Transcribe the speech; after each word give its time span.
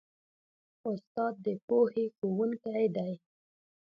استاد 0.89 1.33
د 1.45 1.47
پوهې 1.67 2.05
ښوونکی 2.15 2.85
دی. 2.95 3.13